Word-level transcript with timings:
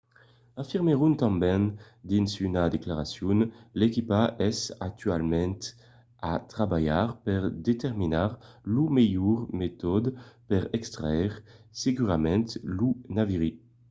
afirmèron 0.61 1.13
tanben 1.21 1.63
dins 2.09 2.31
una 2.47 2.63
declaracion 2.75 3.37
l’equipa 3.79 4.21
es 4.49 4.59
actualament 4.89 5.59
a 6.31 6.33
trabalhar 6.53 7.07
per 7.25 7.41
determinar 7.69 8.29
lo 8.73 8.83
melhor 8.97 9.37
metòde 9.61 10.09
per 10.49 10.63
extraire 10.77 11.35
segurament 11.83 12.45
lo 12.77 12.87
naviri 13.15 13.51